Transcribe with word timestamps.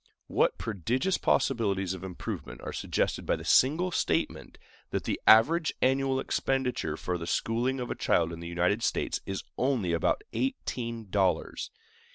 What 0.25 0.57
prodigious 0.57 1.19
possibilities 1.19 1.93
of 1.93 2.03
improvement 2.03 2.59
are 2.61 2.73
suggested 2.73 3.23
by 3.23 3.35
the 3.35 3.45
single 3.45 3.91
statement 3.91 4.57
that 4.89 5.03
the 5.03 5.21
average 5.27 5.75
annual 5.79 6.19
expenditure 6.19 6.97
for 6.97 7.19
the 7.19 7.27
schooling 7.27 7.79
of 7.79 7.91
a 7.91 7.95
child 7.95 8.33
in 8.33 8.39
the 8.39 8.47
United 8.47 8.81
States 8.81 9.21
is 9.27 9.43
only 9.59 9.93
about 9.93 10.23
eighteen 10.33 11.11
dollars! 11.11 11.69